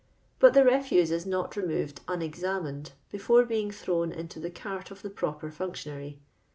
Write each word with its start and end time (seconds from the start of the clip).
But 0.39 0.55
the 0.55 0.63
refuse 0.65 1.11
is 1.11 1.27
not 1.27 1.55
removed 1.55 2.03
unexanuncd 2.07 2.93
before 3.11 3.45
being 3.45 3.69
thrown 3.69 4.11
into 4.11 4.39
the 4.39 4.49
cart 4.49 4.89
of 4.89 5.03
the 5.03 5.11
proper! 5.11 5.51
functionar}'. 5.51 6.15